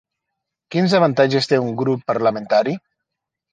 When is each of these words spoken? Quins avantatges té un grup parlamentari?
Quins 0.75 0.95
avantatges 1.01 1.49
té 1.53 1.61
un 1.67 1.71
grup 1.83 2.09
parlamentari? 2.15 2.77